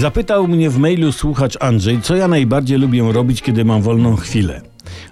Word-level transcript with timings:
Zapytał 0.00 0.48
mnie 0.48 0.70
w 0.70 0.78
mailu 0.78 1.12
słuchacz 1.12 1.56
Andrzej, 1.60 2.00
co 2.02 2.16
ja 2.16 2.28
najbardziej 2.28 2.78
lubię 2.78 3.12
robić, 3.12 3.42
kiedy 3.42 3.64
mam 3.64 3.82
wolną 3.82 4.16
chwilę. 4.16 4.60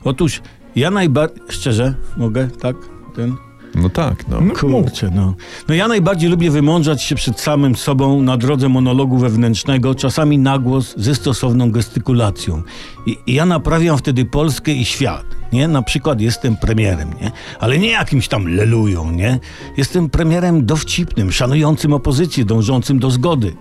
Otóż 0.04 0.41
ja 0.76 0.91
najbardziej... 0.91 1.42
Szczerze? 1.49 1.95
Mogę? 2.17 2.49
Tak? 2.61 2.77
Ten... 3.16 3.37
No 3.74 3.88
tak, 3.88 4.29
no. 4.29 4.40
Kurczę, 4.54 5.11
no. 5.14 5.35
No 5.69 5.74
ja 5.74 5.88
najbardziej 5.88 6.30
lubię 6.30 6.51
wymądrzać 6.51 7.03
się 7.03 7.14
przed 7.14 7.40
samym 7.40 7.77
sobą 7.77 8.22
na 8.22 8.37
drodze 8.37 8.69
monologu 8.69 9.19
wewnętrznego, 9.19 9.95
czasami 9.95 10.38
na 10.38 10.59
głos 10.59 10.95
ze 10.97 11.15
stosowną 11.15 11.71
gestykulacją. 11.71 12.63
I, 13.07 13.17
I 13.27 13.35
ja 13.35 13.47
naprawiam 13.47 13.99
wtedy 13.99 14.25
Polskę 14.25 14.73
i 14.73 14.85
świat, 14.85 15.25
nie? 15.53 15.69
Na 15.69 15.83
przykład 15.83 16.20
jestem 16.20 16.56
premierem, 16.56 17.10
nie? 17.23 17.30
Ale 17.60 17.78
nie 17.78 17.91
jakimś 17.91 18.28
tam 18.28 18.46
lelują, 18.46 19.10
nie? 19.10 19.38
Jestem 19.77 20.10
premierem 20.10 20.66
dowcipnym, 20.66 21.32
szanującym 21.32 21.92
opozycję, 21.92 22.45
dążącym 22.45 22.98
do 22.98 23.10
zgody. 23.10 23.56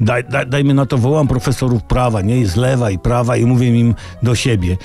Daj, 0.00 0.24
daj, 0.24 0.46
dajmy 0.46 0.74
na 0.74 0.86
to, 0.86 0.98
wołam 0.98 1.28
profesorów 1.28 1.82
prawa, 1.82 2.22
nie? 2.22 2.46
Z 2.46 2.56
lewa 2.56 2.90
i 2.90 2.98
prawa 2.98 3.36
i 3.36 3.44
mówię 3.44 3.80
im 3.80 3.94
do 4.22 4.34
siebie. 4.34 4.76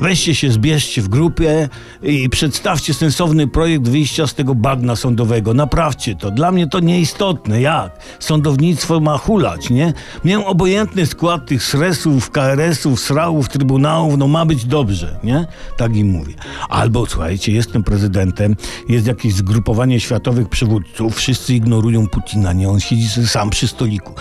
Weźcie 0.00 0.34
się, 0.34 0.50
zbierzcie 0.50 1.02
w 1.02 1.08
grupie 1.08 1.68
i 2.02 2.28
przedstawcie 2.28 2.94
sensowny 2.94 3.48
projekt 3.48 3.88
wyjścia 3.88 4.26
z 4.26 4.34
tego 4.34 4.54
bagna 4.54 4.96
sądowego. 4.96 5.54
Naprawcie 5.54 6.14
to. 6.14 6.30
Dla 6.30 6.52
mnie 6.52 6.66
to 6.66 6.80
nieistotne. 6.80 7.60
Jak? 7.60 7.98
Sądownictwo 8.18 9.00
ma 9.00 9.18
hulać, 9.18 9.70
nie? 9.70 9.92
Miałem 10.24 10.46
obojętny 10.46 11.06
skład 11.06 11.46
tych 11.46 11.62
sresów, 11.62 12.30
KRS-ów, 12.30 13.00
srałów, 13.00 13.48
trybunałów, 13.48 14.18
no 14.18 14.28
ma 14.28 14.46
być 14.46 14.64
dobrze, 14.64 15.18
nie? 15.24 15.46
Tak 15.76 15.96
im 16.00 16.10
mówię. 16.10 16.34
Albo, 16.68 17.06
słuchajcie, 17.06 17.52
jestem 17.52 17.82
prezydentem, 17.82 18.56
jest 18.88 19.06
jakieś 19.06 19.34
zgrupowanie 19.34 20.00
światowych 20.00 20.48
przywódców, 20.48 21.16
wszyscy 21.16 21.54
ignorują 21.54 22.08
Putina, 22.08 22.52
nie? 22.52 22.68
On 22.68 22.80
siedzi 22.80 23.08
sam 23.26 23.50
przy 23.50 23.68
stoliku. 23.68 24.14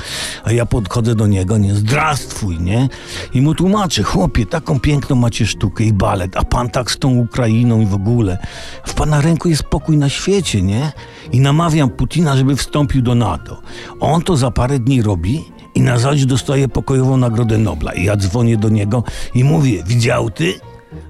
A 0.43 0.51
ja 0.51 0.65
podchodzę 0.65 1.15
do 1.15 1.27
niego, 1.27 1.57
nie? 1.57 1.75
Zdrastwuj, 1.75 2.59
nie? 2.59 2.89
I 3.33 3.41
mu 3.41 3.55
tłumaczę, 3.55 4.03
chłopie, 4.03 4.45
taką 4.45 4.79
piękną 4.79 5.15
macie 5.15 5.45
sztukę 5.45 5.83
i 5.83 5.93
balet, 5.93 6.37
a 6.37 6.43
pan 6.43 6.69
tak 6.69 6.91
z 6.91 6.97
tą 6.99 7.15
Ukrainą 7.15 7.81
i 7.81 7.85
w 7.85 7.93
ogóle. 7.93 8.37
W 8.85 8.93
pana 8.93 9.21
ręku 9.21 9.49
jest 9.49 9.63
pokój 9.63 9.97
na 9.97 10.09
świecie, 10.09 10.61
nie? 10.61 10.91
I 11.31 11.39
namawiam 11.39 11.89
Putina, 11.89 12.37
żeby 12.37 12.55
wstąpił 12.55 13.01
do 13.01 13.15
NATO. 13.15 13.61
On 13.99 14.21
to 14.21 14.37
za 14.37 14.51
parę 14.51 14.79
dni 14.79 15.01
robi 15.01 15.45
i 15.75 15.81
na 15.81 15.99
zaś 15.99 16.25
dostaje 16.25 16.67
pokojową 16.67 17.17
Nagrodę 17.17 17.57
Nobla. 17.57 17.93
I 17.93 18.03
ja 18.03 18.15
dzwonię 18.15 18.57
do 18.57 18.69
niego 18.69 19.03
i 19.35 19.43
mówię, 19.43 19.83
widział 19.87 20.29
ty? 20.29 20.53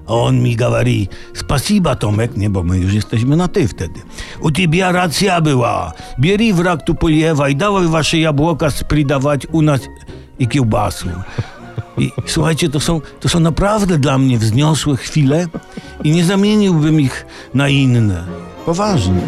A 0.06 0.14
on 0.14 0.42
mi 0.42 0.56
gawari, 0.56 1.08
spasiba 1.34 1.94
Tomek, 1.96 2.36
nie, 2.36 2.50
bo 2.50 2.62
my 2.62 2.78
już 2.78 2.94
jesteśmy 2.94 3.36
na 3.36 3.48
ty 3.48 3.68
wtedy. 3.68 4.00
U 4.40 4.50
ciebie 4.50 4.92
racja 4.92 5.40
była. 5.40 5.92
Bieri 6.20 6.52
wrak 6.52 6.82
tu 6.82 6.94
poliewa 6.94 7.48
i 7.48 7.56
dawaj 7.56 7.86
wasze 7.86 8.18
jabłka 8.18 8.70
spridawać 8.70 9.46
u 9.52 9.62
nas 9.62 9.80
i 10.38 10.48
kiełbasu. 10.48 11.08
I 11.98 12.10
słuchajcie, 12.26 12.68
to 12.68 12.80
są, 12.80 13.00
to 13.20 13.28
są 13.28 13.40
naprawdę 13.40 13.98
dla 13.98 14.18
mnie 14.18 14.38
wzniosłe 14.38 14.96
chwile 14.96 15.46
i 16.04 16.10
nie 16.10 16.24
zamieniłbym 16.24 17.00
ich 17.00 17.26
na 17.54 17.68
inne. 17.68 18.24
Poważnie. 18.66 19.20